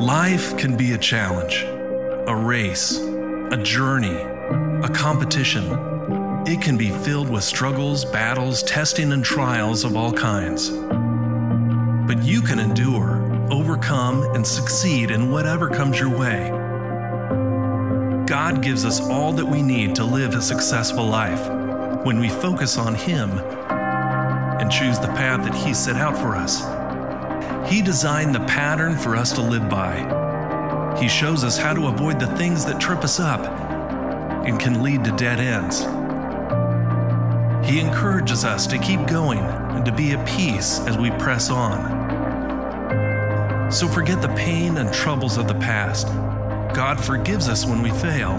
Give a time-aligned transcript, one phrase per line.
[0.00, 1.62] Life can be a challenge,
[2.26, 4.16] a race, a journey,
[4.82, 5.64] a competition.
[6.46, 10.70] It can be filled with struggles, battles, testing, and trials of all kinds.
[10.70, 13.20] But you can endure,
[13.52, 16.48] overcome, and succeed in whatever comes your way.
[18.26, 21.46] God gives us all that we need to live a successful life
[22.06, 26.79] when we focus on Him and choose the path that He set out for us.
[27.70, 30.96] He designed the pattern for us to live by.
[31.00, 33.40] He shows us how to avoid the things that trip us up
[34.44, 35.82] and can lead to dead ends.
[37.70, 42.00] He encourages us to keep going and to be at peace as we press on.
[43.70, 46.08] So forget the pain and troubles of the past.
[46.74, 48.32] God forgives us when we fail,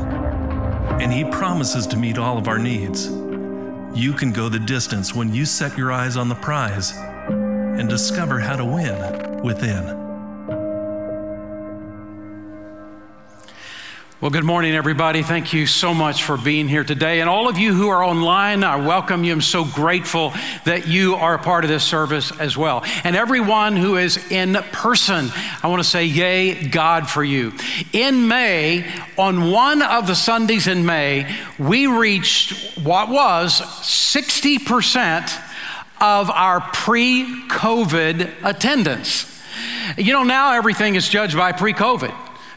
[1.00, 3.08] and He promises to meet all of our needs.
[3.98, 6.92] You can go the distance when you set your eyes on the prize
[7.78, 10.02] and discover how to win within.
[14.22, 15.24] Well, good morning, everybody.
[15.24, 17.22] Thank you so much for being here today.
[17.22, 19.34] And all of you who are online, I welcome you.
[19.34, 20.32] I'm so grateful
[20.66, 22.84] that you are a part of this service as well.
[23.04, 25.32] And everyone who is in person,
[25.64, 27.54] I want to say, Yay, God, for you.
[27.94, 28.86] In May,
[29.18, 35.51] on one of the Sundays in May, we reached what was 60%
[36.02, 39.28] of our pre COVID attendance.
[39.98, 42.14] You know, now everything is judged by pre COVID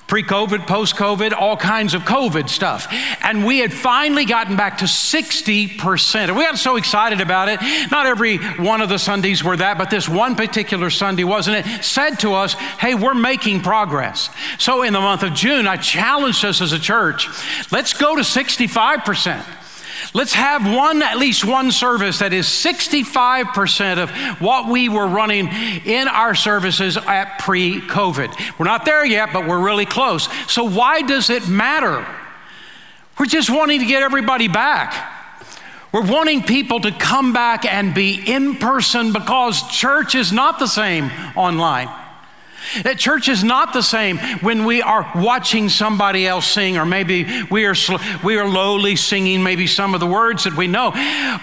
[0.06, 2.86] pre COVID, post COVID, all kinds of COVID stuff.
[3.22, 6.14] And we had finally gotten back to 60%.
[6.14, 7.60] And we got so excited about it.
[7.90, 11.84] Not every one of the Sundays were that, but this one particular Sunday wasn't it?
[11.84, 14.30] Said to us, hey, we're making progress.
[14.58, 17.28] So in the month of June, I challenged us as a church
[17.70, 19.63] let's go to 65%.
[20.12, 25.48] Let's have one, at least one service that is 65% of what we were running
[25.84, 28.58] in our services at pre COVID.
[28.58, 30.28] We're not there yet, but we're really close.
[30.50, 32.06] So, why does it matter?
[33.18, 35.12] We're just wanting to get everybody back.
[35.92, 40.66] We're wanting people to come back and be in person because church is not the
[40.66, 41.88] same online.
[42.82, 47.26] That church is not the same when we are watching somebody else sing, or maybe
[47.50, 47.74] we are,
[48.22, 50.90] we are lowly singing maybe some of the words that we know.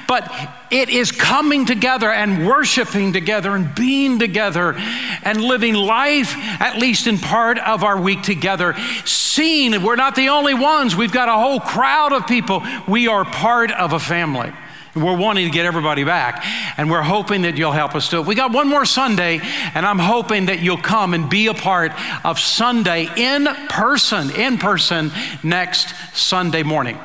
[0.08, 0.32] But
[0.72, 4.76] it is coming together and worshiping together and being together
[5.24, 8.76] and living life, at least in part of our week together.
[9.06, 12.64] Seeing we're not the only ones, we've got a whole crowd of people.
[12.88, 14.52] We are part of a family.
[14.94, 16.44] We're wanting to get everybody back,
[16.78, 18.28] and we're hoping that you'll help us do it.
[18.28, 19.40] We got one more Sunday,
[19.74, 21.92] and I'm hoping that you'll come and be a part
[22.26, 25.12] of Sunday in person, in person
[25.44, 26.98] next Sunday morning.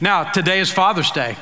[0.00, 1.36] Now, today is Father's Day.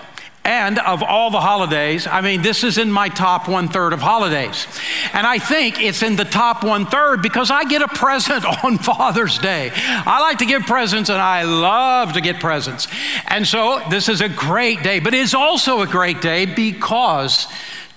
[0.44, 4.02] And of all the holidays, I mean, this is in my top one third of
[4.02, 4.66] holidays.
[5.14, 8.76] And I think it's in the top one third because I get a present on
[8.76, 9.72] Father's Day.
[9.74, 12.88] I like to give presents and I love to get presents.
[13.26, 17.46] And so this is a great day, but it's also a great day because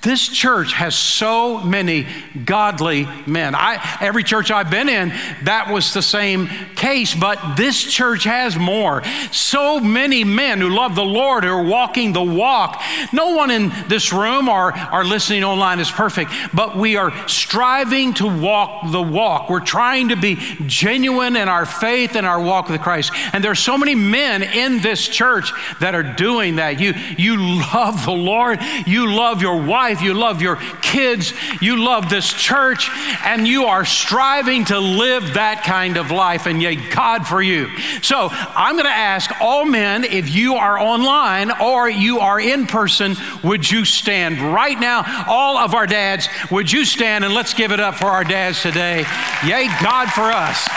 [0.07, 2.07] this church has so many
[2.45, 3.53] godly men.
[3.53, 5.09] I, every church I've been in,
[5.43, 9.03] that was the same case, but this church has more.
[9.31, 12.81] So many men who love the Lord, who are walking the walk.
[13.11, 18.13] No one in this room or are listening online is perfect, but we are striving
[18.15, 19.49] to walk the walk.
[19.49, 20.35] We're trying to be
[20.67, 23.11] genuine in our faith and our walk with Christ.
[23.33, 25.51] And there are so many men in this church
[25.81, 26.79] that are doing that.
[26.79, 27.37] You, you
[27.73, 32.31] love the Lord, you love your wife wife, you love your kids, you love this
[32.31, 32.89] church,
[33.25, 37.67] and you are striving to live that kind of life, and yet God for you.
[38.01, 42.67] So I'm going to ask all men if you are online or you are in
[42.67, 45.25] person, would you stand right now?
[45.27, 48.61] All of our dads, would you stand and let's give it up for our dads
[48.61, 48.99] today?
[49.45, 50.67] Yay, God for us.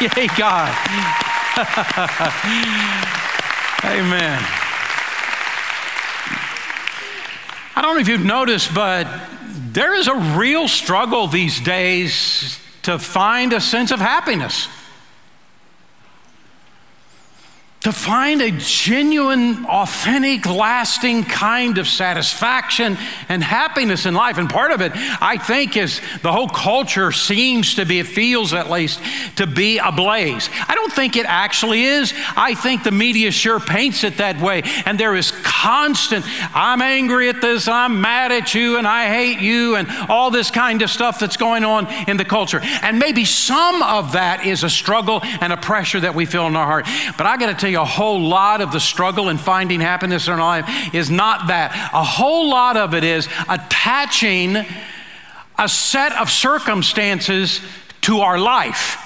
[0.00, 0.74] Yay, God.
[3.84, 4.63] Amen.
[7.76, 9.06] I don't know if you've noticed, but
[9.72, 14.68] there is a real struggle these days to find a sense of happiness
[17.84, 22.96] to find a genuine, authentic, lasting kind of satisfaction
[23.28, 24.38] and happiness in life.
[24.38, 28.54] And part of it, I think, is the whole culture seems to be, it feels
[28.54, 29.00] at least,
[29.36, 30.48] to be ablaze.
[30.66, 32.14] I don't think it actually is.
[32.36, 34.62] I think the media sure paints it that way.
[34.86, 39.40] And there is constant, I'm angry at this, I'm mad at you, and I hate
[39.40, 42.60] you, and all this kind of stuff that's going on in the culture.
[42.62, 46.56] And maybe some of that is a struggle and a pressure that we feel in
[46.56, 46.86] our heart.
[47.18, 50.26] But I got to tell you, a whole lot of the struggle in finding happiness
[50.26, 51.72] in our life is not that.
[51.92, 54.56] A whole lot of it is attaching
[55.58, 57.60] a set of circumstances
[58.02, 58.98] to our life.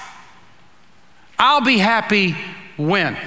[1.37, 2.35] I'll be happy
[2.77, 3.17] when?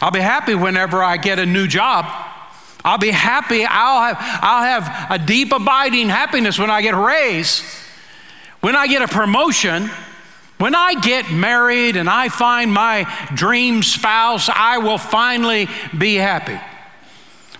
[0.00, 2.04] I'll be happy whenever I get a new job.
[2.84, 3.64] I'll be happy.
[3.64, 7.62] I'll have, I'll have a deep, abiding happiness when I get a raise,
[8.60, 9.90] when I get a promotion.
[10.58, 16.58] When I get married and I find my dream spouse, I will finally be happy.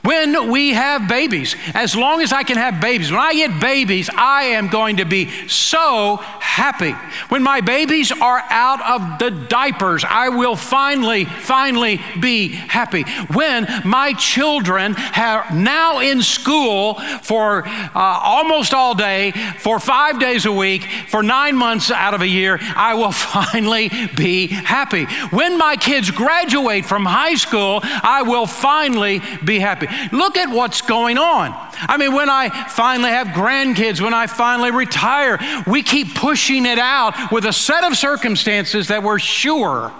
[0.02, 4.08] When we have babies, as long as I can have babies, when I get babies,
[4.14, 6.92] I am going to be so happy.
[7.28, 13.02] When my babies are out of the diapers, I will finally, finally be happy.
[13.32, 20.46] When my children are now in school for uh, almost all day, for five days
[20.46, 25.06] a week, for nine months out of a year, I will finally be happy.
[25.30, 29.87] When my kids graduate from high school, I will finally be happy.
[30.12, 31.52] Look at what's going on.
[31.80, 36.78] I mean, when I finally have grandkids, when I finally retire, we keep pushing it
[36.78, 39.92] out with a set of circumstances that we're sure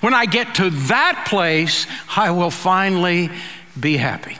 [0.00, 3.30] when I get to that place, I will finally
[3.78, 4.36] be happy.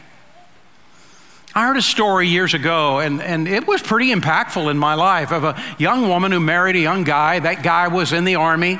[1.54, 5.32] I heard a story years ago, and, and it was pretty impactful in my life
[5.32, 7.40] of a young woman who married a young guy.
[7.40, 8.78] That guy was in the army.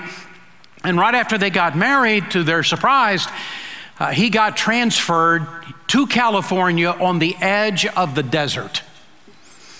[0.84, 3.26] And right after they got married, to their surprise,
[3.98, 5.46] uh, he got transferred
[5.88, 8.82] to California on the edge of the desert.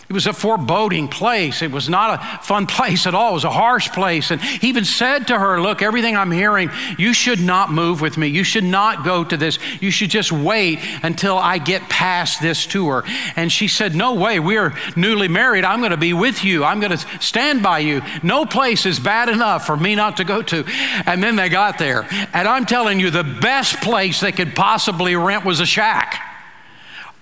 [0.09, 1.61] It was a foreboding place.
[1.61, 3.33] It was not a fun place at all.
[3.33, 4.31] It was a harsh place.
[4.31, 8.17] And he even said to her, Look, everything I'm hearing, you should not move with
[8.17, 8.29] me.
[8.29, 9.59] You should not go to this.
[9.83, 13.05] You should just wait until I get past this tour.
[13.37, 14.41] And she said, No way.
[14.41, 15.65] We're newly married.
[15.65, 16.65] I'm going to be with you.
[16.65, 18.01] I'm going to stand by you.
[18.23, 20.65] No place is bad enough for me not to go to.
[21.05, 22.09] And then they got there.
[22.33, 26.28] And I'm telling you, the best place they could possibly rent was a shack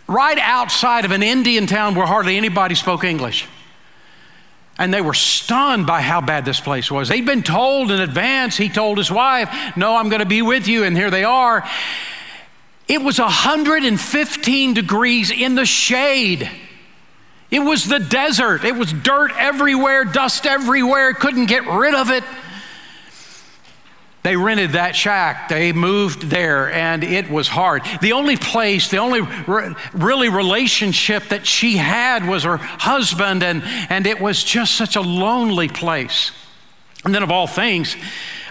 [0.07, 3.47] right outside of an Indian town where hardly anybody spoke English.
[4.79, 7.09] And they were stunned by how bad this place was.
[7.09, 10.69] They'd been told in advance, he told his wife, No, I'm going to be with
[10.69, 10.85] you.
[10.85, 11.67] And here they are.
[12.87, 16.51] It was 115 degrees in the shade.
[17.51, 18.65] It was the desert.
[18.65, 21.15] It was dirt everywhere, dust everywhere.
[21.15, 22.23] Couldn't get rid of it.
[24.27, 25.49] They rented that shack.
[25.49, 27.85] They moved there, and it was hard.
[28.01, 33.63] The only place, the only re- really relationship that she had was her husband, and,
[33.89, 36.33] and it was just such a lonely place.
[37.05, 37.97] And then, of all things,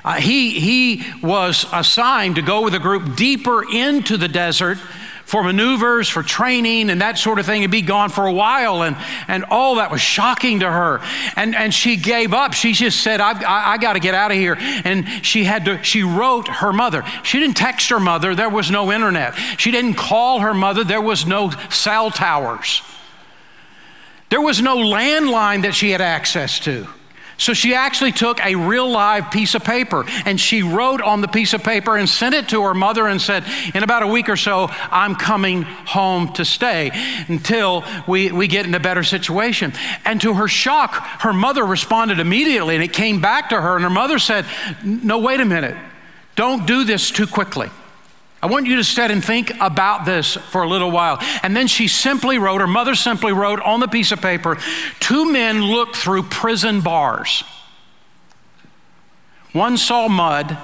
[0.06, 4.77] uh, he, he was assigned to go with a group deeper into the desert
[5.25, 8.83] for maneuvers, for training, and that sort of thing, and be gone for a while.
[8.83, 8.95] And,
[9.27, 11.01] and all that was shocking to her.
[11.36, 12.54] And, and she gave up.
[12.54, 14.56] She just said, I've, I, I got to get out of here.
[14.60, 17.04] And she had to, she wrote her mother.
[17.24, 19.36] She didn't text her mother, there was no internet.
[19.57, 22.81] She didn't call her mother, there was no cell towers.
[24.30, 26.88] There was no landline that she had access to.
[27.38, 31.28] So she actually took a real live piece of paper and she wrote on the
[31.28, 33.44] piece of paper and sent it to her mother and said,
[33.74, 36.92] In about a week or so, I'm coming home to stay
[37.28, 39.74] until we, we get in a better situation.
[40.06, 43.76] And to her shock, her mother responded immediately and it came back to her.
[43.76, 44.46] And her mother said,
[44.84, 45.76] No, wait a minute.
[46.36, 47.70] Don't do this too quickly.
[48.46, 51.18] I want you to sit and think about this for a little while.
[51.42, 54.60] And then she simply wrote, her mother simply wrote on the piece of paper
[55.00, 57.44] two men looked through prison bars.
[59.52, 60.60] One saw mud,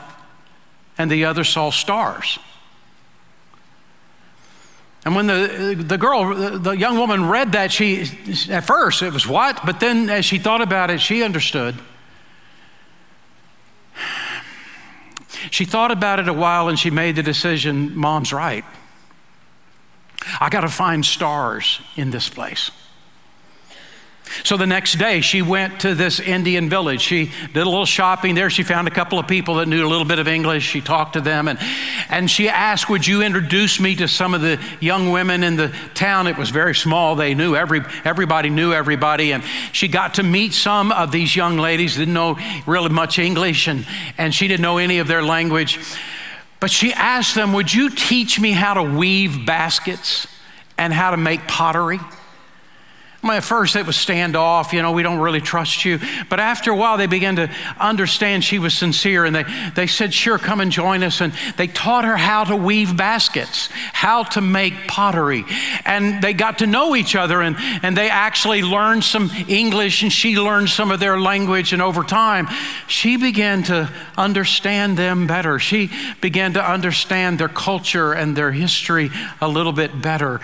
[0.99, 2.37] and the other saw stars.
[5.03, 8.05] And when the, the girl, the young woman read that, she,
[8.51, 9.59] at first it was what?
[9.65, 11.73] But then as she thought about it, she understood.
[15.49, 18.65] She thought about it a while and she made the decision mom's right.
[20.39, 22.71] I got to find stars in this place.
[24.43, 27.01] So the next day, she went to this Indian village.
[27.01, 28.49] She did a little shopping there.
[28.49, 30.63] She found a couple of people that knew a little bit of English.
[30.63, 31.59] She talked to them and,
[32.09, 35.73] and she asked, Would you introduce me to some of the young women in the
[35.93, 36.27] town?
[36.27, 37.15] It was very small.
[37.15, 39.33] They knew every, everybody knew everybody.
[39.33, 43.67] And she got to meet some of these young ladies, didn't know really much English,
[43.67, 43.85] and,
[44.17, 45.77] and she didn't know any of their language.
[46.59, 50.27] But she asked them, Would you teach me how to weave baskets
[50.77, 51.99] and how to make pottery?
[53.23, 55.99] At first it was standoff, you know, we don't really trust you.
[56.27, 60.11] But after a while, they began to understand she was sincere and they, they said,
[60.11, 61.21] Sure, come and join us.
[61.21, 65.45] And they taught her how to weave baskets, how to make pottery.
[65.85, 70.11] And they got to know each other and, and they actually learned some English and
[70.11, 71.73] she learned some of their language.
[71.73, 72.47] And over time,
[72.87, 75.59] she began to understand them better.
[75.59, 80.41] She began to understand their culture and their history a little bit better.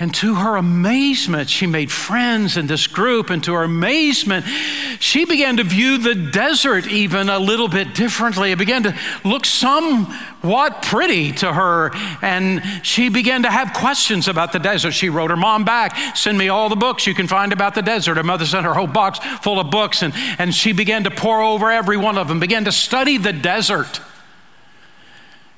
[0.00, 3.28] And to her amazement, she made friends in this group.
[3.28, 4.46] And to her amazement,
[4.98, 8.50] she began to view the desert even a little bit differently.
[8.50, 11.90] It began to look somewhat pretty to her.
[12.22, 14.92] And she began to have questions about the desert.
[14.92, 17.82] She wrote her mom back, Send me all the books you can find about the
[17.82, 18.16] desert.
[18.16, 20.00] Her mother sent her whole box full of books.
[20.00, 23.34] And, and she began to pour over every one of them, began to study the
[23.34, 24.00] desert.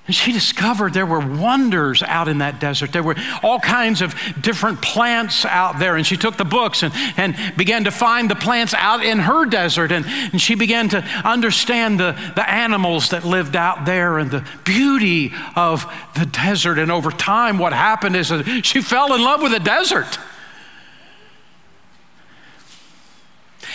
[0.07, 2.93] And she discovered there were wonders out in that desert.
[2.93, 5.95] There were all kinds of different plants out there.
[5.95, 9.45] And she took the books and, and began to find the plants out in her
[9.45, 9.93] desert.
[9.93, 14.45] And, and she began to understand the, the animals that lived out there and the
[14.65, 16.81] beauty of the desert.
[16.81, 20.19] And over time, what happened is that she fell in love with the desert.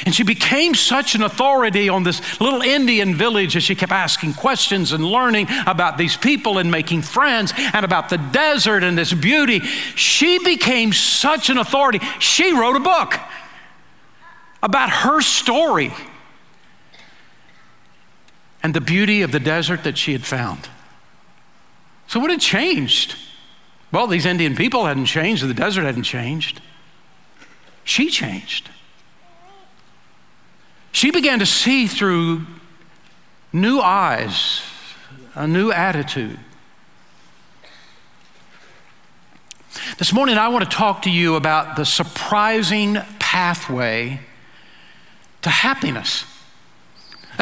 [0.06, 4.34] And she became such an authority on this little Indian village as she kept asking
[4.34, 9.14] questions and learning about these people and making friends and about the desert and this
[9.14, 9.60] beauty.
[9.96, 12.00] She became such an authority.
[12.20, 13.20] She wrote a book
[14.62, 15.94] about her story
[18.62, 20.70] and the beauty of the desert that she had found.
[22.08, 23.16] So, what had changed?
[23.92, 26.62] Well, these Indian people hadn't changed, the desert hadn't changed.
[27.84, 28.70] She changed
[30.98, 32.42] she began to see through
[33.54, 34.64] new eyes,
[35.36, 36.40] a new attitude.
[40.00, 44.22] This morning, I want to talk to you about the surprising pathway
[45.44, 46.26] to happiness.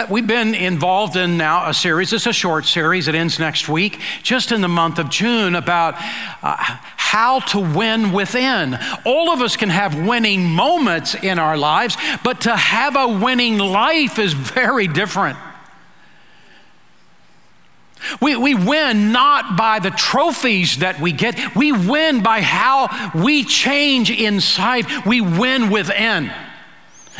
[0.09, 3.99] We've been involved in now a series, it's a short series, it ends next week,
[4.23, 6.57] just in the month of June, about uh,
[6.97, 8.77] how to win within.
[9.05, 13.57] All of us can have winning moments in our lives, but to have a winning
[13.57, 15.37] life is very different.
[18.21, 23.45] We, we win not by the trophies that we get, we win by how we
[23.45, 26.31] change inside, we win within.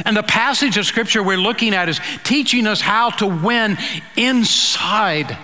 [0.04, 3.78] And the passage of scripture we're looking at is teaching us how to win
[4.18, 5.38] inside.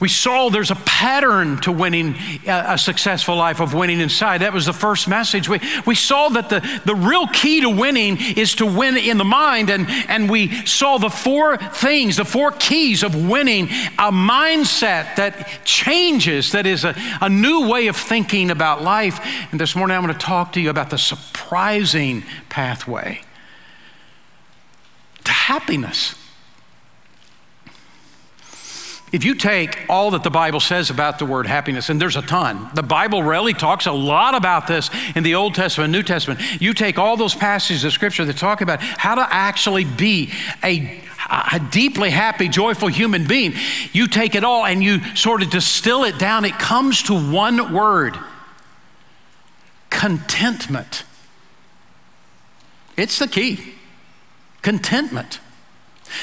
[0.00, 2.14] We saw there's a pattern to winning
[2.46, 4.38] uh, a successful life of winning inside.
[4.38, 5.48] That was the first message.
[5.48, 9.24] We, we saw that the, the real key to winning is to win in the
[9.24, 9.70] mind.
[9.70, 13.64] And, and we saw the four things, the four keys of winning
[13.98, 19.20] a mindset that changes, that is a, a new way of thinking about life.
[19.50, 23.20] And this morning I'm going to talk to you about the surprising pathway
[25.24, 26.14] to happiness.
[29.12, 32.22] If you take all that the Bible says about the word happiness, and there's a
[32.22, 36.40] ton, the Bible really talks a lot about this in the Old Testament, New Testament.
[36.62, 40.32] You take all those passages of Scripture that talk about how to actually be
[40.64, 43.52] a, a deeply happy, joyful human being.
[43.92, 46.46] You take it all and you sort of distill it down.
[46.46, 48.18] It comes to one word
[49.90, 51.04] contentment.
[52.96, 53.74] It's the key
[54.62, 55.38] contentment.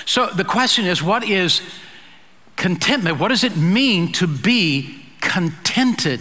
[0.05, 1.61] So the question is what is
[2.59, 3.17] contentment.
[3.17, 6.19] What does it mean to be contented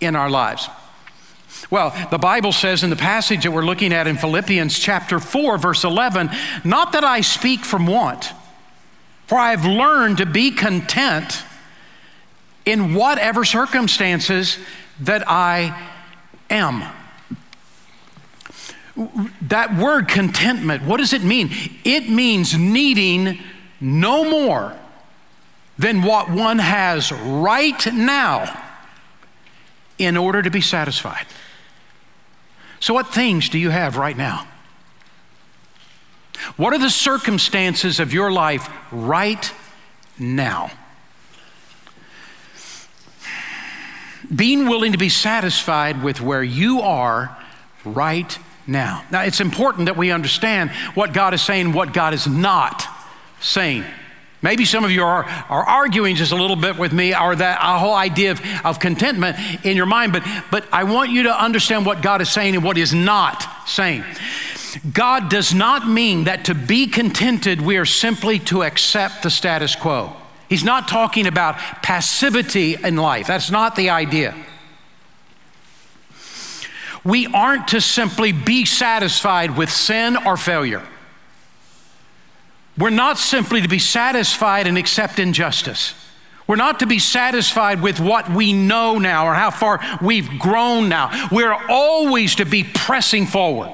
[0.00, 0.68] in our lives?
[1.70, 5.58] Well, the Bible says in the passage that we're looking at in Philippians chapter 4,
[5.58, 6.30] verse 11,
[6.64, 8.32] not that I speak from want,
[9.26, 11.42] for I have learned to be content
[12.64, 14.58] in whatever circumstances
[15.00, 15.90] that I
[16.48, 16.84] am.
[19.42, 21.50] That word contentment, what does it mean?
[21.84, 23.38] It means needing
[23.80, 24.76] no more
[25.78, 28.64] than what one has right now
[29.98, 31.26] in order to be satisfied.
[32.80, 34.46] So, what things do you have right now?
[36.56, 39.52] What are the circumstances of your life right
[40.18, 40.70] now?
[44.34, 47.36] Being willing to be satisfied with where you are
[47.84, 49.04] right now.
[49.10, 52.86] Now, it's important that we understand what God is saying, what God is not
[53.40, 53.84] saying.
[54.40, 57.58] Maybe some of you are, are arguing just a little bit with me or that
[57.60, 61.42] a whole idea of, of contentment in your mind, but, but I want you to
[61.42, 64.04] understand what God is saying and what is not saying.
[64.92, 69.74] God does not mean that to be contented, we are simply to accept the status
[69.74, 70.14] quo.
[70.48, 73.26] He's not talking about passivity in life.
[73.26, 74.34] That's not the idea.
[77.04, 80.86] We aren't to simply be satisfied with sin or failure.
[82.78, 85.94] We're not simply to be satisfied and accept injustice.
[86.46, 90.88] We're not to be satisfied with what we know now or how far we've grown
[90.88, 91.28] now.
[91.30, 93.70] We're always to be pressing forward.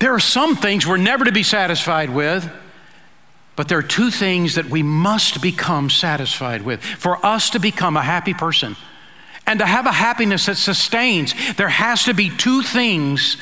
[0.00, 2.50] There are some things we're never to be satisfied with,
[3.56, 6.82] But there are two things that we must become satisfied with.
[6.82, 8.76] For us to become a happy person
[9.46, 13.36] and to have a happiness that sustains, there has to be two things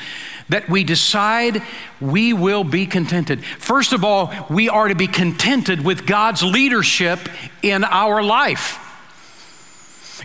[0.49, 1.61] that we decide
[2.01, 3.43] we will be contented.
[3.43, 7.19] First of all, we are to be contented with God's leadership
[7.61, 8.79] in our life.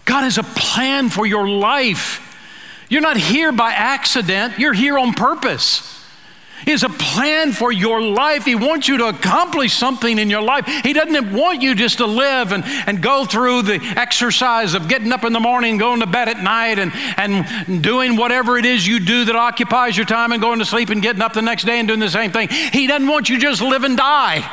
[0.04, 2.24] God has a plan for your life.
[2.88, 5.97] You're not here by accident, you're here on purpose.
[6.64, 8.44] He has a plan for your life.
[8.44, 10.66] He wants you to accomplish something in your life.
[10.82, 15.12] He doesn't want you just to live and, and go through the exercise of getting
[15.12, 18.86] up in the morning going to bed at night and, and doing whatever it is
[18.86, 21.64] you do that occupies your time and going to sleep and getting up the next
[21.64, 22.48] day and doing the same thing.
[22.48, 24.48] He doesn't want you just live and die.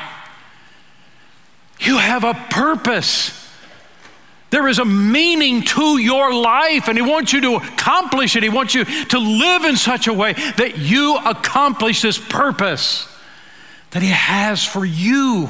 [1.79, 3.44] You have a purpose.
[4.55, 8.43] There is a meaning to your life, and He wants you to accomplish it.
[8.43, 13.05] He wants you to live in such a way that you accomplish this purpose
[13.91, 15.49] that He has for you.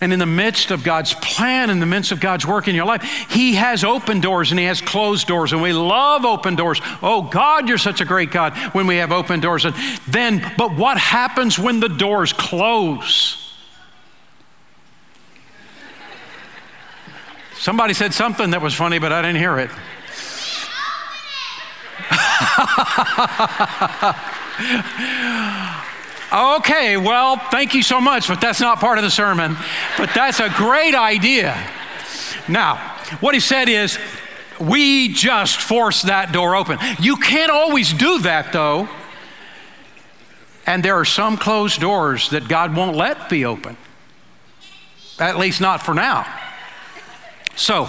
[0.00, 2.86] And in the midst of God's plan, in the midst of God's work in your
[2.86, 5.52] life, He has open doors and He has closed doors.
[5.52, 6.80] And we love open doors.
[7.02, 9.66] Oh, God, you're such a great God when we have open doors.
[9.66, 9.76] And
[10.08, 13.45] then, but what happens when the doors close?
[17.58, 19.70] Somebody said something that was funny, but I didn't hear it.
[26.32, 29.56] okay, well, thank you so much, but that's not part of the sermon.
[29.96, 31.56] But that's a great idea.
[32.46, 32.76] Now,
[33.20, 33.98] what he said is,
[34.60, 36.78] we just force that door open.
[37.00, 38.88] You can't always do that, though.
[40.66, 43.76] And there are some closed doors that God won't let be open,
[45.18, 46.26] at least not for now.
[47.56, 47.84] So,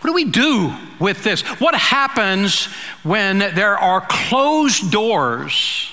[0.00, 1.42] what do we do with this?
[1.60, 2.66] What happens
[3.02, 5.92] when there are closed doors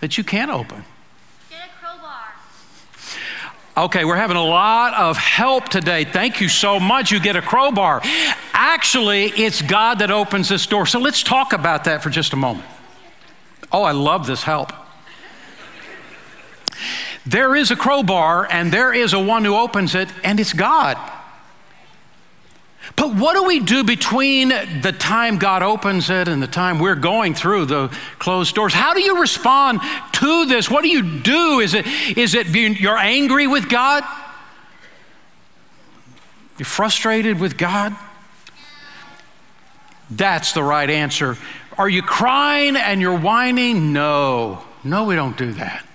[0.00, 0.84] that you can't open?
[1.48, 2.24] Get a crowbar.
[3.76, 6.04] Okay, we're having a lot of help today.
[6.04, 7.10] Thank you so much.
[7.10, 8.02] You get a crowbar.
[8.52, 10.86] Actually, it's God that opens this door.
[10.86, 12.66] So let's talk about that for just a moment.
[13.72, 14.72] Oh, I love this help.
[17.24, 20.98] There is a crowbar, and there is a one who opens it, and it's God.
[22.96, 26.94] But what do we do between the time God opens it and the time we're
[26.94, 28.74] going through the closed doors?
[28.74, 29.80] How do you respond
[30.12, 30.70] to this?
[30.70, 31.60] What do you do?
[31.60, 34.04] Is it, is it you're angry with God?
[36.58, 37.96] You're frustrated with God?
[40.10, 41.38] That's the right answer.
[41.78, 43.92] Are you crying and you're whining?
[43.92, 44.62] No.
[44.84, 45.86] No, we don't do that.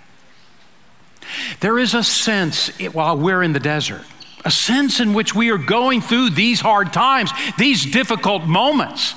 [1.60, 4.06] There is a sense while we're in the desert
[4.46, 9.16] a sense in which we are going through these hard times, these difficult moments,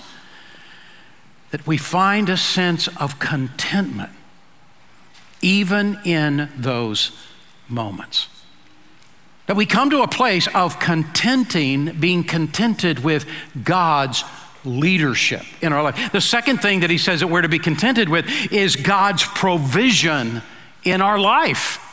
[1.50, 4.10] that we find a sense of contentment
[5.40, 7.12] even in those
[7.68, 8.28] moments.
[9.46, 13.24] That we come to a place of contenting, being contented with
[13.62, 14.24] God's
[14.64, 16.12] leadership in our life.
[16.12, 20.42] The second thing that he says that we're to be contented with is God's provision
[20.84, 21.84] in our life.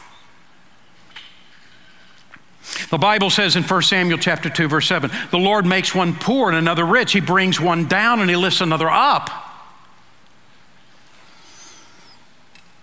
[2.90, 6.50] The Bible says in 1 Samuel chapter 2 verse 7, the Lord makes one poor
[6.50, 7.14] and another rich.
[7.14, 9.30] He brings one down and he lifts another up.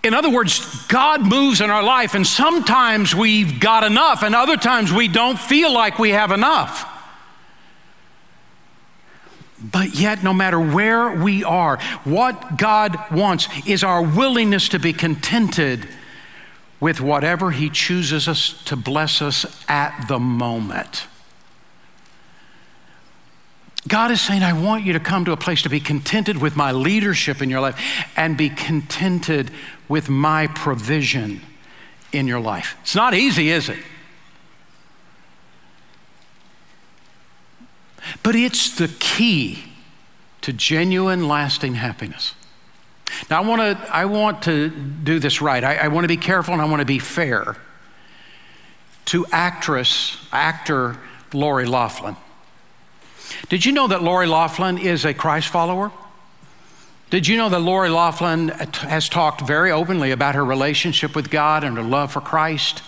[0.03, 4.57] In other words, God moves in our life and sometimes we've got enough and other
[4.57, 6.89] times we don't feel like we have enough.
[9.63, 14.91] But yet, no matter where we are, what God wants is our willingness to be
[14.91, 15.87] contented
[16.83, 21.07] with whatever He chooses us to bless us at the moment.
[23.87, 26.57] God is saying, I want you to come to a place to be contented with
[26.57, 27.79] my leadership in your life
[28.17, 29.49] and be contented
[29.87, 31.39] with my provision
[32.11, 32.75] in your life.
[32.81, 33.79] It's not easy, is it?
[38.23, 39.63] But it's the key
[40.41, 42.35] to genuine, lasting happiness.
[43.29, 45.63] Now, I want to, I want to do this right.
[45.63, 47.57] I, I want to be careful and I want to be fair
[49.05, 50.97] to actress, actor
[51.33, 52.15] Lori Loughlin.
[53.49, 55.91] Did you know that Lori Loughlin is a Christ follower?
[57.09, 61.63] Did you know that Lori Loughlin has talked very openly about her relationship with God
[61.63, 62.81] and her love for Christ?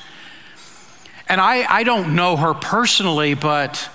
[1.28, 3.90] And I, I don't know her personally, but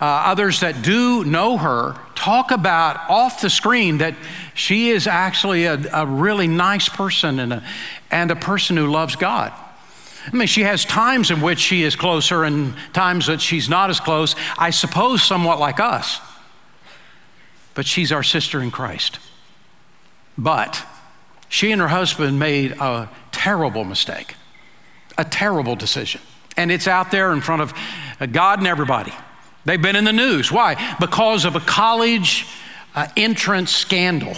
[0.00, 4.14] uh, others that do know her talk about off the screen that
[4.54, 7.64] she is actually a, a really nice person and a,
[8.10, 9.52] and a person who loves God.
[10.32, 13.90] I mean, she has times in which she is closer and times that she's not
[13.90, 16.20] as close, I suppose somewhat like us.
[17.74, 19.20] But she's our sister in Christ.
[20.36, 20.84] But
[21.48, 24.34] she and her husband made a terrible mistake,
[25.16, 26.20] a terrible decision.
[26.56, 27.74] And it's out there in front of
[28.32, 29.12] God and everybody.
[29.66, 30.50] They've been in the news.
[30.50, 30.96] Why?
[31.00, 32.46] Because of a college
[32.94, 34.34] uh, entrance scandal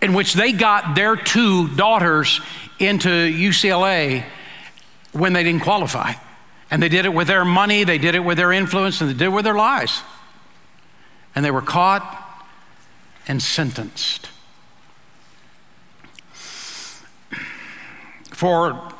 [0.00, 2.40] in which they got their two daughters
[2.78, 4.24] into UCLA
[5.12, 6.14] when they didn't qualify.
[6.70, 9.14] And they did it with their money, they did it with their influence, and they
[9.14, 10.02] did it with their lies.
[11.34, 12.24] And they were caught
[13.28, 14.30] and sentenced.
[18.32, 18.92] For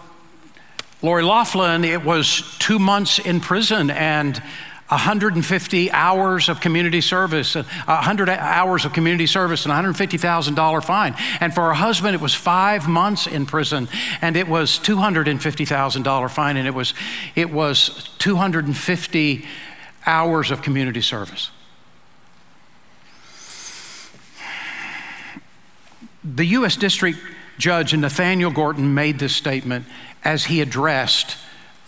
[1.01, 4.43] Lori Loughlin, it was two months in prison and
[4.88, 11.14] 150 hours of community service, 100 hours of community service, and $150,000 fine.
[11.40, 13.88] And for her husband, it was five months in prison,
[14.20, 16.94] and it was $250,000 fine, and it was,
[17.35, 19.44] it was 250
[20.07, 21.51] hours of community service.
[26.22, 26.77] The U.S.
[26.77, 27.18] District
[27.59, 29.87] Judge Nathaniel Gorton made this statement
[30.25, 31.37] as he addressed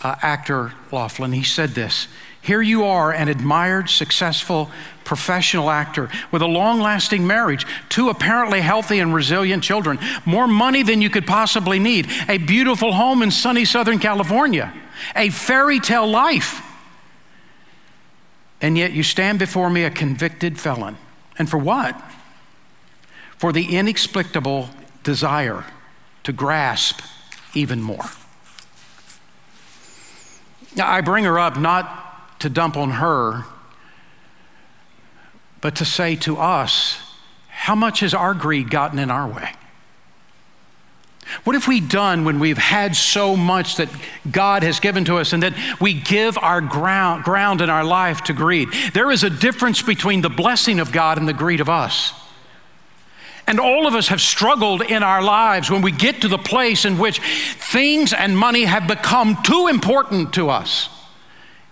[0.01, 1.33] uh, actor Loughlin.
[1.33, 2.07] He said this
[2.41, 4.71] Here you are, an admired, successful,
[5.03, 10.83] professional actor with a long lasting marriage, two apparently healthy and resilient children, more money
[10.83, 14.73] than you could possibly need, a beautiful home in sunny Southern California,
[15.15, 16.61] a fairy tale life.
[18.61, 20.97] And yet you stand before me a convicted felon.
[21.37, 21.99] And for what?
[23.37, 24.69] For the inexplicable
[25.03, 25.65] desire
[26.23, 27.01] to grasp
[27.53, 28.05] even more.
[30.75, 32.08] Now, I bring her up not
[32.39, 33.45] to dump on her,
[35.61, 36.99] but to say to us,
[37.49, 39.51] how much has our greed gotten in our way?
[41.43, 43.89] What have we done when we've had so much that
[44.29, 48.23] God has given to us and that we give our ground, ground in our life
[48.23, 48.69] to greed?
[48.93, 52.13] There is a difference between the blessing of God and the greed of us.
[53.45, 56.85] And all of us have struggled in our lives when we get to the place
[56.85, 60.89] in which things and money have become too important to us,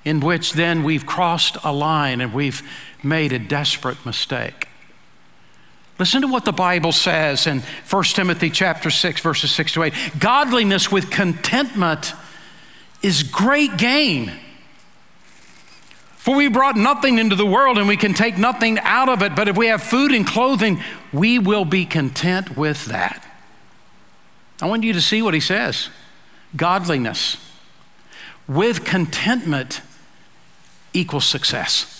[0.08, 2.64] in which then we've crossed a line and we've
[3.04, 4.68] made a desperate mistake.
[6.00, 9.94] Listen to what the Bible says in 1 Timothy chapter 6 verses 6 to 8.
[10.20, 12.14] Godliness with contentment
[13.02, 14.32] is great gain.
[16.16, 19.36] For we brought nothing into the world and we can take nothing out of it,
[19.36, 23.26] but if we have food and clothing, we will be content with that.
[24.62, 25.90] I want you to see what he says
[26.56, 27.38] godliness
[28.48, 29.82] with contentment
[30.98, 31.94] equals success.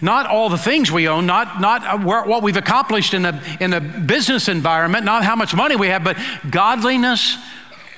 [0.00, 3.72] Not all the things we own, not, not uh, what we've accomplished in a, in
[3.72, 6.16] a business environment, not how much money we have, but
[6.48, 7.36] godliness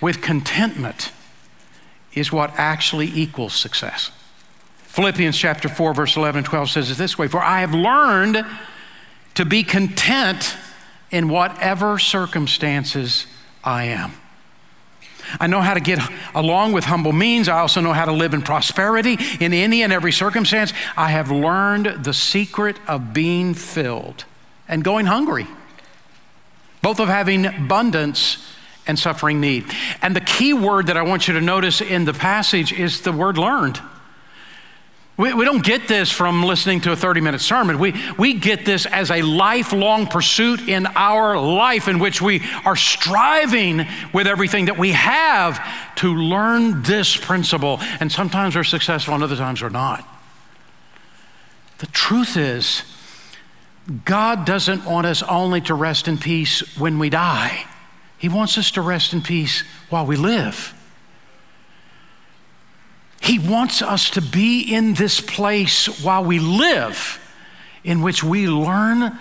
[0.00, 1.12] with contentment
[2.14, 4.11] is what actually equals success.
[4.85, 8.46] Philippians chapter 4, verse 11 and 12 says it this way For I have learned
[9.35, 10.57] to be content
[11.11, 13.27] in whatever circumstances
[13.62, 14.12] I am.
[15.40, 15.99] I know how to get
[16.35, 17.49] along with humble means.
[17.49, 20.73] I also know how to live in prosperity in any and every circumstance.
[20.97, 24.25] I have learned the secret of being filled
[24.68, 25.47] and going hungry,
[26.83, 28.38] both of having abundance
[28.87, 29.64] and suffering need.
[30.03, 33.12] And the key word that I want you to notice in the passage is the
[33.12, 33.81] word learned.
[35.16, 37.79] We, we don't get this from listening to a 30 minute sermon.
[37.79, 42.74] We, we get this as a lifelong pursuit in our life in which we are
[42.74, 45.64] striving with everything that we have
[45.96, 47.79] to learn this principle.
[48.00, 50.05] And sometimes we're successful and other times we're not.
[51.79, 52.83] The truth is,
[54.05, 57.66] God doesn't want us only to rest in peace when we die.
[58.18, 60.74] He wants us to rest in peace while we live.
[63.25, 67.19] He wants us to be in this place while we live,
[67.83, 69.19] in which we learn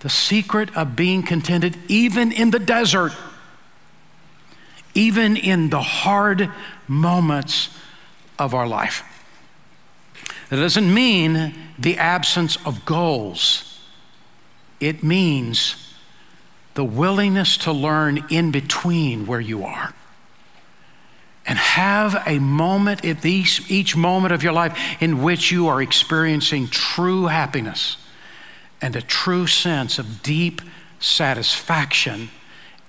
[0.00, 3.12] the secret of being contented, even in the desert,
[4.94, 6.50] even in the hard
[6.88, 7.68] moments
[8.40, 9.04] of our life.
[10.50, 13.78] That doesn't mean the absence of goals,
[14.80, 15.94] it means
[16.74, 19.94] the willingness to learn in between where you are.
[21.72, 26.68] Have a moment at each, each moment of your life in which you are experiencing
[26.68, 27.96] true happiness
[28.82, 30.60] and a true sense of deep
[31.00, 32.28] satisfaction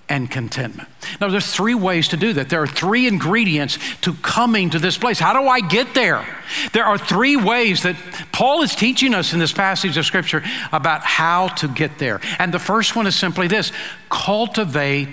[0.10, 0.89] and contentment.
[1.22, 2.50] Now, there's three ways to do that.
[2.50, 5.17] There are three ingredients to coming to this place.
[5.17, 6.28] How do I get there?
[6.74, 7.96] There are three ways that
[8.34, 10.43] Paul is teaching us in this passage of Scripture
[10.74, 12.19] about how to get there.
[12.38, 13.72] And the first one is simply this
[14.10, 15.08] cultivate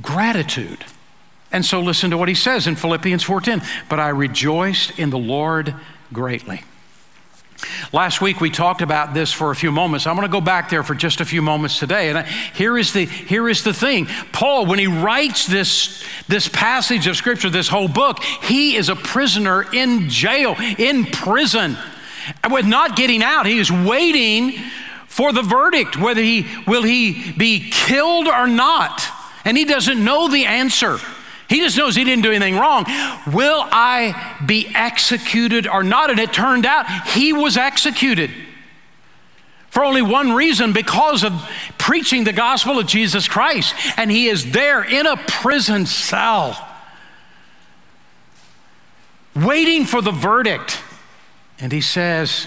[0.00, 0.82] gratitude.
[1.52, 5.18] And so listen to what he says in Philippians 4:10, "But I rejoiced in the
[5.18, 5.74] Lord
[6.12, 6.62] greatly."
[7.92, 10.06] Last week we talked about this for a few moments.
[10.06, 12.10] I'm going to go back there for just a few moments today.
[12.10, 14.06] And here is the here is the thing.
[14.32, 18.96] Paul when he writes this this passage of scripture, this whole book, he is a
[18.96, 21.76] prisoner in jail, in prison.
[22.50, 24.58] With not getting out, he is waiting
[25.06, 29.02] for the verdict whether he will he be killed or not.
[29.44, 30.98] And he doesn't know the answer.
[31.52, 32.86] He just knows he didn't do anything wrong.
[33.30, 36.08] Will I be executed or not?
[36.08, 38.30] And it turned out he was executed
[39.68, 41.32] for only one reason because of
[41.76, 43.74] preaching the gospel of Jesus Christ.
[43.98, 46.56] And he is there in a prison cell,
[49.36, 50.80] waiting for the verdict.
[51.58, 52.46] And he says,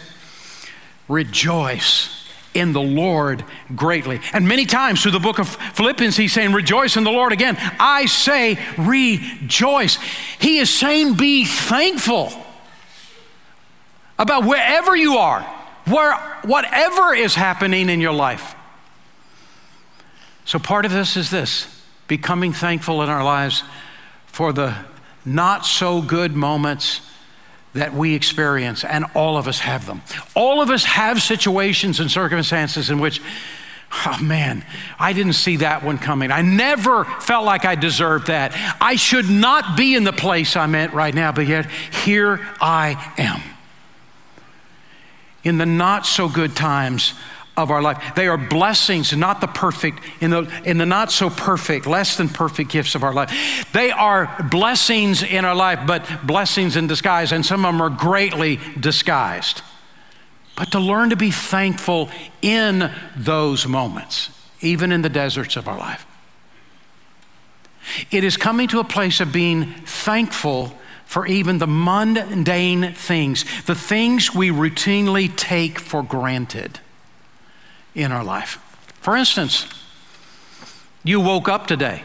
[1.07, 2.14] Rejoice
[2.55, 3.43] in the Lord
[3.75, 4.21] greatly.
[4.33, 7.57] And many times through the book of Philippians, he's saying, Rejoice in the Lord again.
[7.79, 9.97] I say, Rejoice.
[10.39, 12.31] He is saying, Be thankful
[14.17, 15.41] about wherever you are,
[15.85, 18.55] where, whatever is happening in your life.
[20.45, 23.63] So, part of this is this becoming thankful in our lives
[24.27, 24.75] for the
[25.25, 27.01] not so good moments
[27.75, 30.01] that we experience, and all of us have them.
[30.33, 33.21] All of us have situations and circumstances in which,
[34.05, 34.65] oh man,
[34.97, 36.31] I didn't see that one coming.
[36.31, 38.53] I never felt like I deserved that.
[38.79, 41.69] I should not be in the place I'm at right now, but yet
[42.03, 43.41] here I am.
[45.43, 47.13] In the not so good times,
[47.57, 48.15] of our life.
[48.15, 52.29] They are blessings, not the perfect, in the, in the not so perfect, less than
[52.29, 53.71] perfect gifts of our life.
[53.71, 57.89] They are blessings in our life, but blessings in disguise, and some of them are
[57.89, 59.61] greatly disguised.
[60.55, 62.09] But to learn to be thankful
[62.41, 64.29] in those moments,
[64.61, 66.05] even in the deserts of our life.
[68.11, 70.73] It is coming to a place of being thankful
[71.05, 76.79] for even the mundane things, the things we routinely take for granted
[77.95, 78.59] in our life.
[79.01, 79.65] For instance,
[81.03, 82.03] you woke up today.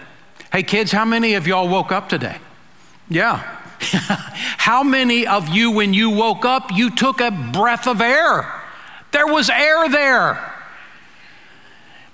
[0.52, 2.38] Hey, kids, how many of y'all woke up today?
[3.08, 3.38] Yeah.
[3.80, 8.62] how many of you, when you woke up, you took a breath of air?
[9.12, 10.54] There was air there.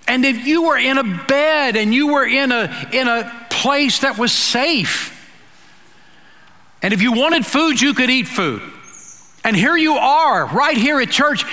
[0.09, 4.01] And if you were in a bed and you were in a, in a place
[4.01, 5.12] that was safe,
[6.83, 8.62] and if you wanted food, you could eat food.
[9.47, 11.45] And here you are, right here at church.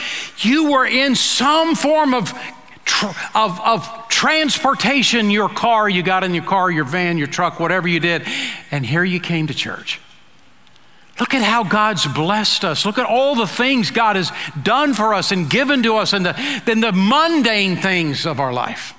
[0.43, 2.34] You were in some form of,
[3.36, 7.88] of, of transportation, your car, you got in your car, your van, your truck, whatever
[7.88, 8.23] you did,
[8.71, 10.01] and here you came to church.
[11.19, 12.84] Look at how God's blessed us.
[12.84, 14.32] Look at all the things God has
[14.63, 18.51] done for us and given to us, and the, then the mundane things of our
[18.51, 18.95] life.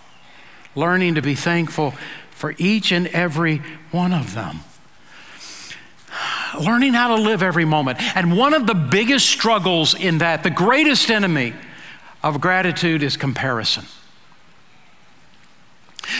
[0.76, 1.94] Learning to be thankful
[2.30, 4.61] for each and every one of them
[6.61, 8.00] learning how to live every moment.
[8.16, 11.55] And one of the biggest struggles in that, the greatest enemy
[12.22, 13.85] of gratitude is comparison.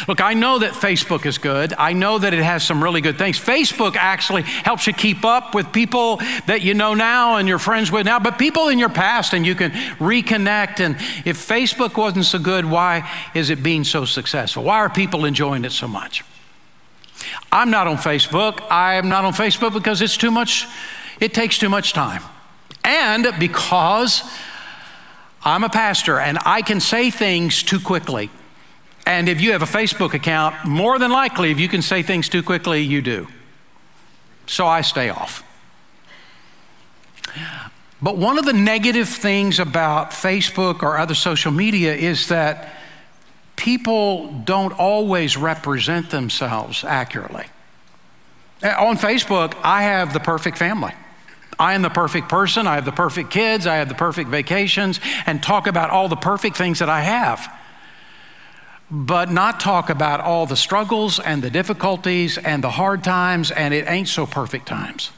[0.09, 1.75] Look, I know that Facebook is good.
[1.77, 3.39] I know that it has some really good things.
[3.39, 7.93] Facebook actually helps you keep up with people that you know now and you're friends
[7.93, 10.81] with now, but people in your past, and you can reconnect.
[10.81, 14.65] And if Facebook wasn't so good, why is it being so successful?
[14.65, 16.25] Why are people enjoying it so much?
[17.53, 18.61] I'm not on Facebook.
[18.71, 20.67] I am not on Facebook because it's too much,
[21.21, 22.23] it takes too much time.
[22.85, 24.23] And because
[25.45, 28.31] I'm a pastor and I can say things too quickly.
[29.07, 32.29] And if you have a Facebook account, more than likely, if you can say things
[32.29, 33.29] too quickly, you do.
[34.47, 35.43] So I stay off.
[38.01, 42.75] But one of the negative things about Facebook or other social media is that
[43.57, 47.47] people don't always represent themselves accurately.
[48.63, 50.93] Uh, on Facebook, I have the perfect family.
[51.59, 52.67] I am the perfect person.
[52.67, 53.67] I have the perfect kids.
[53.67, 57.53] I have the perfect vacations, and talk about all the perfect things that I have.
[58.91, 63.73] But not talk about all the struggles and the difficulties and the hard times and
[63.73, 65.11] it ain't so perfect times.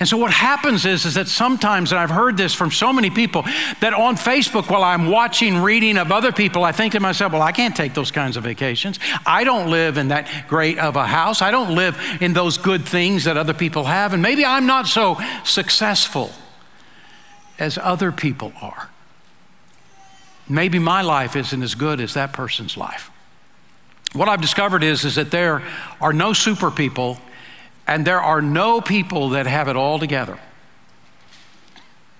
[0.00, 3.10] And so what happens is, is that sometimes, and I've heard this from so many
[3.10, 3.42] people,
[3.80, 7.42] that on Facebook, while I'm watching, reading of other people, I think to myself, well,
[7.42, 8.98] I can't take those kinds of vacations.
[9.26, 11.42] I don't live in that great of a house.
[11.42, 14.12] I don't live in those good things that other people have.
[14.12, 16.32] And maybe I'm not so successful
[17.58, 18.90] as other people are.
[20.48, 23.10] Maybe my life isn't as good as that person's life.
[24.12, 25.62] What I've discovered is, is that there
[26.00, 27.18] are no super people
[27.86, 30.38] and there are no people that have it all together.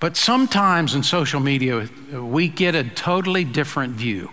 [0.00, 4.30] But sometimes in social media, we get a totally different view.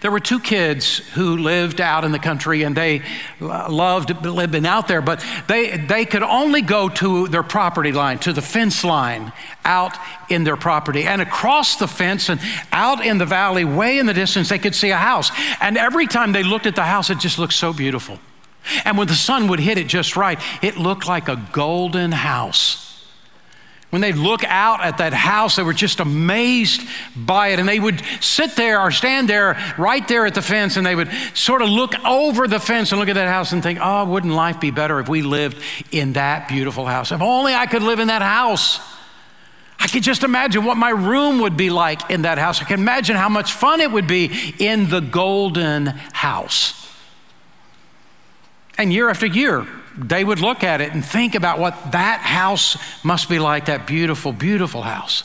[0.00, 3.02] There were two kids who lived out in the country and they
[3.40, 8.32] loved living out there, but they, they could only go to their property line, to
[8.32, 9.32] the fence line
[9.64, 9.96] out
[10.28, 11.04] in their property.
[11.04, 12.40] And across the fence and
[12.72, 15.30] out in the valley, way in the distance, they could see a house.
[15.60, 18.18] And every time they looked at the house, it just looked so beautiful.
[18.84, 22.86] And when the sun would hit it just right, it looked like a golden house.
[23.90, 26.82] When they'd look out at that house, they were just amazed
[27.14, 27.60] by it.
[27.60, 30.96] And they would sit there or stand there right there at the fence and they
[30.96, 34.04] would sort of look over the fence and look at that house and think, oh,
[34.04, 37.12] wouldn't life be better if we lived in that beautiful house?
[37.12, 38.80] If only I could live in that house.
[39.78, 42.60] I could just imagine what my room would be like in that house.
[42.60, 46.85] I can imagine how much fun it would be in the golden house.
[48.78, 52.76] And year after year, they would look at it and think about what that house
[53.02, 55.24] must be like, that beautiful, beautiful house.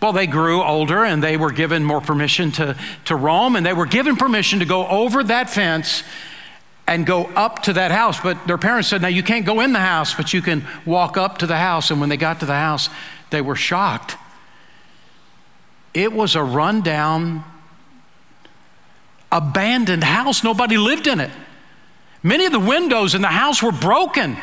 [0.00, 3.72] Well, they grew older and they were given more permission to, to roam, and they
[3.72, 6.02] were given permission to go over that fence
[6.86, 8.20] and go up to that house.
[8.20, 11.16] But their parents said, Now you can't go in the house, but you can walk
[11.16, 11.90] up to the house.
[11.90, 12.88] And when they got to the house,
[13.30, 14.16] they were shocked.
[15.94, 17.42] It was a rundown,
[19.32, 20.44] abandoned house.
[20.44, 21.30] Nobody lived in it.
[22.22, 24.36] Many of the windows in the house were broken.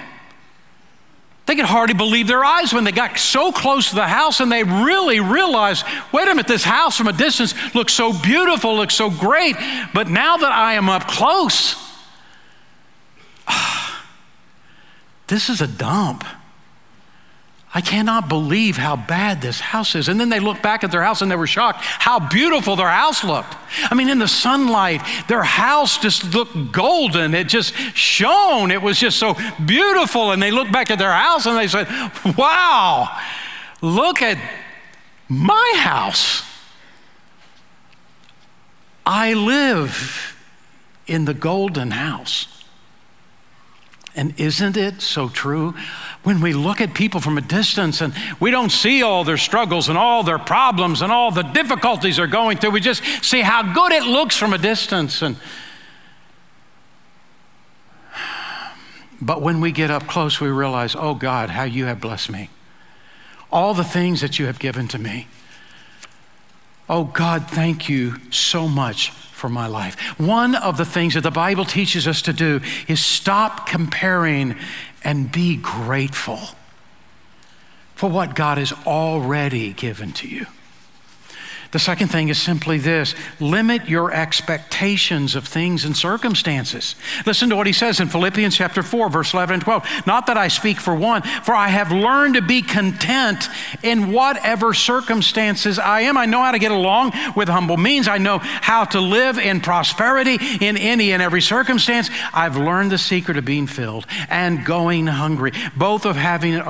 [1.46, 4.52] They could hardly believe their eyes when they got so close to the house and
[4.52, 8.96] they really realized wait a minute, this house from a distance looks so beautiful, looks
[8.96, 9.56] so great,
[9.94, 11.76] but now that I am up close,
[15.28, 16.24] this is a dump.
[17.76, 20.08] I cannot believe how bad this house is.
[20.08, 22.90] And then they looked back at their house and they were shocked how beautiful their
[22.90, 23.56] house looked.
[23.90, 27.34] I mean, in the sunlight, their house just looked golden.
[27.34, 28.70] It just shone.
[28.70, 30.32] It was just so beautiful.
[30.32, 31.88] And they looked back at their house and they said,
[32.38, 33.20] Wow,
[33.82, 34.38] look at
[35.28, 36.44] my house.
[39.04, 40.38] I live
[41.08, 42.48] in the golden house.
[44.16, 45.74] And isn't it so true?
[46.24, 49.90] When we look at people from a distance and we don't see all their struggles
[49.90, 53.74] and all their problems and all the difficulties they're going through, we just see how
[53.74, 55.22] good it looks from a distance.
[55.22, 55.36] And
[59.22, 62.50] but when we get up close, we realize, oh God, how you have blessed me.
[63.52, 65.28] All the things that you have given to me.
[66.90, 70.00] Oh God, thank you so much for my life.
[70.20, 74.56] One of the things that the Bible teaches us to do is stop comparing
[75.04, 76.40] and be grateful
[77.96, 80.46] for what God has already given to you.
[81.74, 86.96] The second thing is simply this limit your expectations of things and circumstances.
[87.26, 89.88] Listen to what he says in Philippians chapter 4, verse 11 and 12.
[90.06, 93.50] Not that I speak for one, for I have learned to be content
[93.82, 96.16] in whatever circumstances I am.
[96.16, 99.60] I know how to get along with humble means, I know how to live in
[99.60, 102.12] prosperity in any and every circumstance.
[102.36, 106.62] I've learned the secret of being filled and going hungry, both of having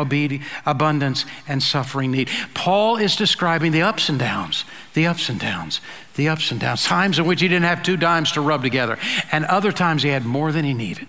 [0.65, 2.29] abundance and suffering need.
[2.53, 4.63] Paul is describing the ups and downs
[4.93, 5.81] the ups and downs,
[6.15, 6.83] the ups and downs.
[6.83, 8.97] Times in which he didn't have two dimes to rub together,
[9.31, 11.07] and other times he had more than he needed.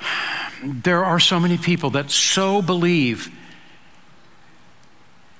[0.64, 3.30] There are so many people that so believe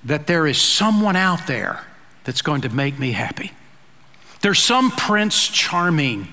[0.04, 1.84] that there is someone out there
[2.22, 3.50] that's going to make me happy.
[4.42, 6.28] There's some Prince Charming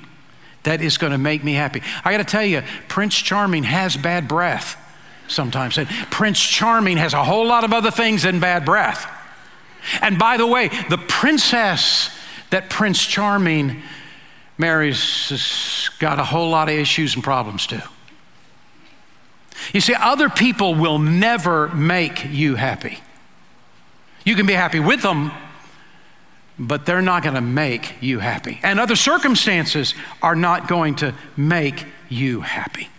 [0.64, 1.82] that is going to make me happy.
[2.04, 4.78] I got to tell you, Prince Charming has bad breath
[5.28, 5.78] sometimes.
[6.12, 9.12] Prince Charming has a whole lot of other things than bad breath.
[10.02, 12.10] And by the way, the princess
[12.50, 13.82] that Prince Charming
[14.58, 17.82] marries has got a whole lot of issues and problems too.
[19.74, 23.00] You see, other people will never make you happy.
[24.24, 25.32] You can be happy with them,
[26.58, 28.60] but they're not going to make you happy.
[28.64, 32.90] And other circumstances are not going to make you happy.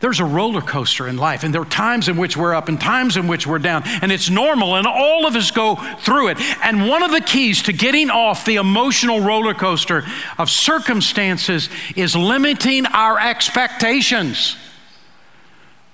[0.00, 2.80] There's a roller coaster in life, and there are times in which we're up and
[2.80, 6.40] times in which we're down, and it's normal, and all of us go through it.
[6.64, 10.04] And one of the keys to getting off the emotional roller coaster
[10.38, 14.56] of circumstances is limiting our expectations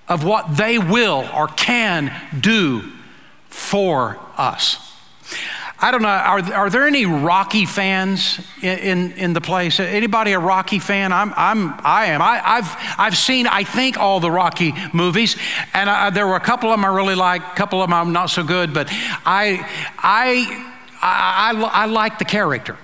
[0.08, 2.92] of what they will or can do
[3.48, 4.94] for us.
[5.78, 6.08] I don't know.
[6.08, 9.78] Are, are there any Rocky fans in, in, in, the place?
[9.78, 11.12] Anybody a Rocky fan?
[11.12, 12.22] I'm, I'm, I am.
[12.22, 15.36] I, have I've seen, I think, all the Rocky movies,
[15.74, 17.94] and I, there were a couple of them I really like, a couple of them
[17.94, 20.72] I'm not so good, but I, I,
[21.02, 22.78] I, I, I like the character.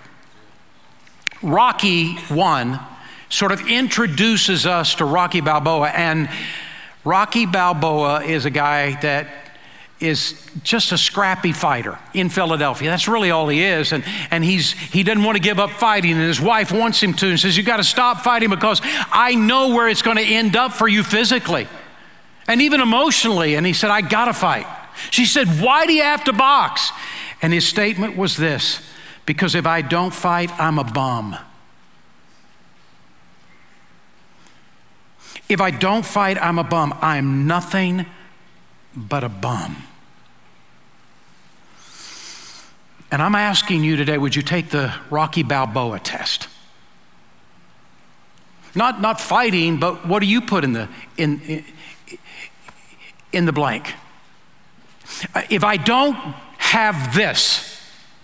[1.43, 2.79] Rocky 1
[3.31, 6.29] sort of introduces us to Rocky Balboa, and
[7.05, 9.42] Rocky Balboa is a guy that
[10.03, 12.91] is just a scrappy fighter in Philadelphia.
[12.91, 13.93] That's really all he is.
[13.93, 17.15] And, and he's, he doesn't want to give up fighting, and his wife wants him
[17.15, 20.25] to and says, You got to stop fighting because I know where it's going to
[20.25, 21.69] end up for you physically
[22.49, 23.55] and even emotionally.
[23.55, 24.67] And he said, I got to fight.
[25.11, 26.91] She said, Why do you have to box?
[27.41, 28.81] And his statement was this
[29.25, 31.37] because if I don't fight, I'm a bum.
[35.49, 36.97] If I don't fight, I'm a bum.
[37.01, 38.07] I'm nothing
[38.95, 39.77] but a bum.
[43.13, 46.49] And I'm asking you today would you take the Rocky Balboa test?
[48.75, 50.89] Not, not fighting, but what do you put in the,
[51.19, 51.63] in,
[53.31, 53.93] in, the blank?
[55.35, 56.15] Uh, if I don't
[56.57, 57.69] have this,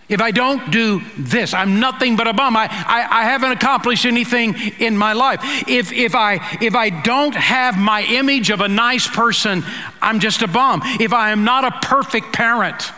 [0.08, 2.56] if I don't do this, I'm nothing but a bum.
[2.56, 5.40] I, I, I, haven't accomplished anything in my life.
[5.68, 9.62] If, if, I, if I don't have my image of a nice person,
[10.00, 10.80] I'm just a bum.
[10.98, 12.90] If I am not a perfect parent,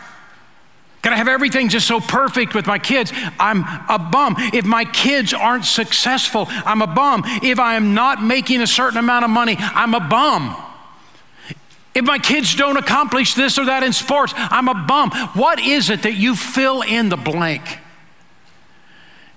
[1.01, 3.11] can I have everything just so perfect with my kids?
[3.39, 4.35] I'm a bum.
[4.53, 7.23] If my kids aren't successful, I'm a bum.
[7.25, 10.55] If I am not making a certain amount of money, I'm a bum.
[11.93, 15.11] If my kids don't accomplish this or that in sports, I'm a bum.
[15.33, 17.63] What is it that you fill in the blank?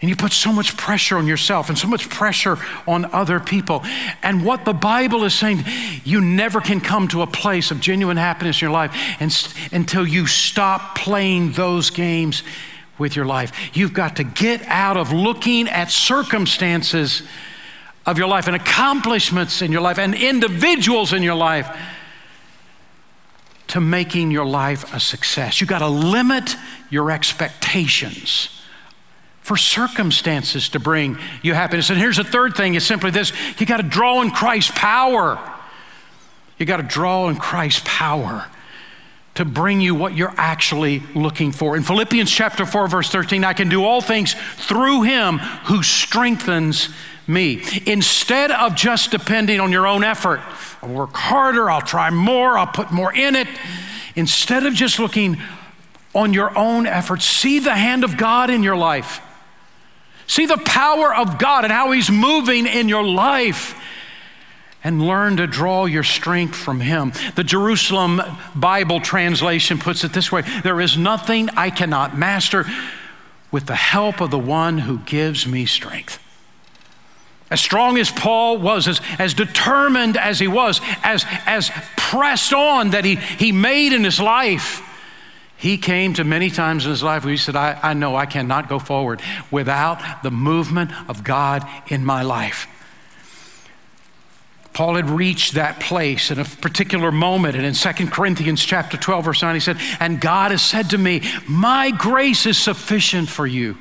[0.04, 3.82] And you put so much pressure on yourself and so much pressure on other people.
[4.22, 5.64] And what the Bible is saying,
[6.04, 9.34] you never can come to a place of genuine happiness in your life and,
[9.72, 12.42] until you stop playing those games
[12.98, 13.50] with your life.
[13.72, 17.22] You've got to get out of looking at circumstances
[18.04, 21.74] of your life and accomplishments in your life and individuals in your life
[23.68, 25.62] to making your life a success.
[25.62, 26.56] You've got to limit
[26.90, 28.50] your expectations
[29.44, 31.90] for circumstances to bring you happiness.
[31.90, 35.38] And here's the third thing is simply this you got to draw in Christ's power.
[36.58, 38.46] You got to draw in Christ's power
[39.34, 41.76] to bring you what you're actually looking for.
[41.76, 46.88] In Philippians chapter 4 verse 13, I can do all things through him who strengthens
[47.26, 47.62] me.
[47.84, 50.40] Instead of just depending on your own effort,
[50.82, 53.48] I'll work harder, I'll try more, I'll put more in it.
[54.16, 55.36] Instead of just looking
[56.14, 59.20] on your own efforts, see the hand of God in your life.
[60.26, 63.80] See the power of God and how He's moving in your life
[64.82, 67.12] and learn to draw your strength from Him.
[67.34, 68.20] The Jerusalem
[68.54, 72.66] Bible translation puts it this way There is nothing I cannot master
[73.50, 76.20] with the help of the one who gives me strength.
[77.50, 82.90] As strong as Paul was, as, as determined as he was, as, as pressed on
[82.90, 84.82] that he, he made in his life,
[85.64, 88.26] he came to many times in his life where he said, I, I know I
[88.26, 92.66] cannot go forward without the movement of God in my life.
[94.74, 97.56] Paul had reached that place in a particular moment.
[97.56, 100.98] And in 2 Corinthians chapter 12, verse 9, he said, And God has said to
[100.98, 103.78] me, My grace is sufficient for you,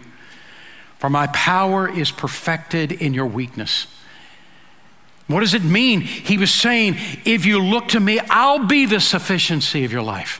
[0.99, 3.87] for my power is perfected in your weakness.
[5.27, 5.99] What does it mean?
[5.99, 10.39] He was saying, If you look to me, I'll be the sufficiency of your life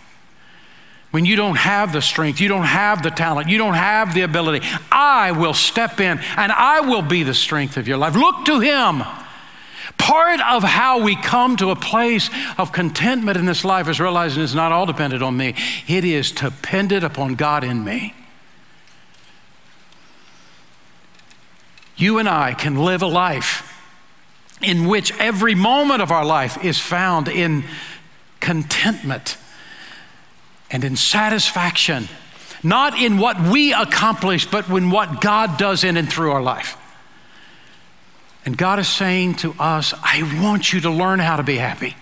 [1.13, 4.23] when you don't have the strength, you don't have the talent, you don't have the
[4.23, 8.15] ability, I will step in and I will be the strength of your life.
[8.15, 9.03] Look to Him.
[9.99, 14.41] Part of how we come to a place of contentment in this life is realizing
[14.41, 15.53] it's not all dependent on me,
[15.87, 18.15] it is dependent upon God in me.
[21.95, 23.71] You and I can live a life
[24.63, 27.65] in which every moment of our life is found in
[28.39, 29.37] contentment
[30.73, 32.09] and in satisfaction,
[32.63, 36.75] not in what we accomplish, but in what God does in and through our life.
[38.43, 41.95] And God is saying to us, I want you to learn how to be happy.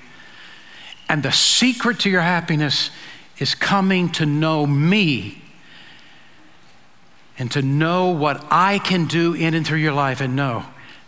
[1.10, 2.90] And the secret to your happiness
[3.38, 5.42] is coming to know me
[7.38, 10.64] and to know what I can do in and through your life and know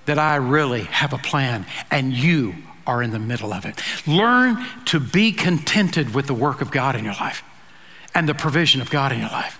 [0.05, 2.55] that I really have a plan and you
[2.85, 3.81] are in the middle of it.
[4.05, 7.41] Learn to be contented with the work of God in your life
[8.13, 9.59] and the provision of God in your life.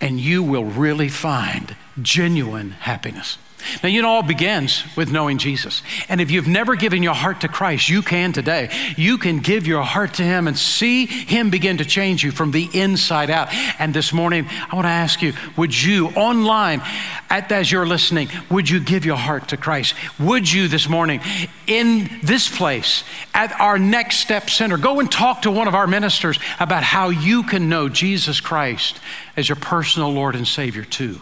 [0.00, 3.36] And you will really find genuine happiness.
[3.82, 5.82] Now, you know, all begins with knowing Jesus.
[6.08, 8.70] And if you've never given your heart to Christ, you can today.
[8.96, 12.50] You can give your heart to Him and see Him begin to change you from
[12.50, 13.48] the inside out.
[13.78, 16.82] And this morning, I want to ask you would you, online,
[17.28, 19.94] at, as you're listening, would you give your heart to Christ?
[20.18, 21.20] Would you this morning,
[21.66, 25.86] in this place, at our Next Step Center, go and talk to one of our
[25.86, 28.98] ministers about how you can know Jesus Christ
[29.36, 31.20] as your personal Lord and Savior, too?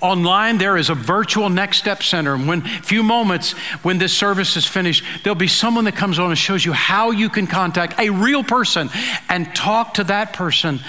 [0.00, 2.34] Online, there is a virtual Next Step Center.
[2.34, 3.52] And when a few moments
[3.82, 7.10] when this service is finished, there'll be someone that comes on and shows you how
[7.10, 8.90] you can contact a real person
[9.28, 10.80] and talk to that person,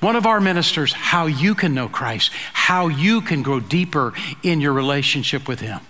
[0.00, 4.60] one of our ministers, how you can know Christ, how you can grow deeper in
[4.60, 5.80] your relationship with Him.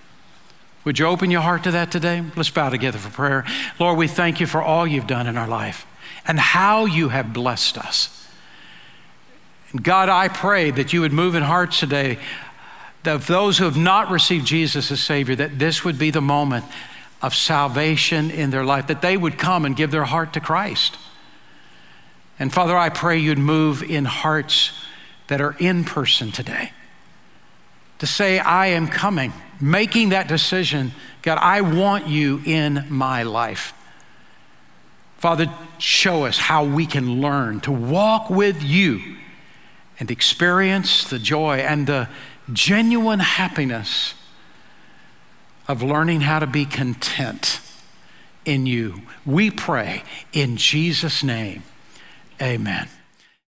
[0.84, 2.22] Would you open your heart to that today?
[2.36, 3.44] Let's bow together for prayer.
[3.80, 5.86] Lord, we thank you for all you've done in our life
[6.26, 8.24] and how you have blessed us.
[9.81, 12.18] God, I pray that you would move in hearts today
[13.05, 16.64] of those who have not received Jesus as Savior, that this would be the moment
[17.20, 20.97] of salvation in their life, that they would come and give their heart to Christ.
[22.39, 24.72] And Father, I pray you'd move in hearts
[25.27, 26.72] that are in person today
[27.99, 30.93] to say, I am coming, making that decision.
[31.22, 33.72] God, I want you in my life.
[35.18, 35.47] Father,
[35.79, 39.16] show us how we can learn to walk with you
[40.05, 42.07] and experience the joy and the
[42.52, 44.12] genuine happiness
[45.66, 47.59] of learning how to be content
[48.44, 49.00] in you.
[49.24, 50.02] We pray
[50.34, 51.62] in Jesus' name.
[52.42, 52.86] Amen.